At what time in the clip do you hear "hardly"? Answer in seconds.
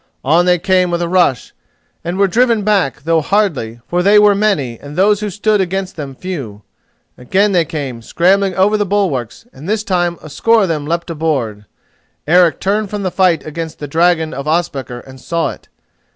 3.21-3.81